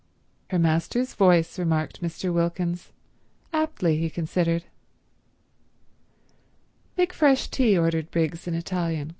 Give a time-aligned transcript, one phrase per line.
[0.49, 2.33] "'Her Master's voice,'" remarked Mr.
[2.33, 2.91] Wilkins;
[3.53, 4.63] aptly, he considered.
[6.97, 9.09] "Make fresh tea," ordered Briggs in Italian.